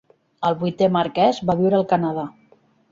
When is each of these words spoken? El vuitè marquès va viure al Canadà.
El 0.49 0.55
vuitè 0.61 0.89
marquès 0.95 1.43
va 1.51 1.59
viure 1.61 1.81
al 1.83 1.89
Canadà. 1.95 2.27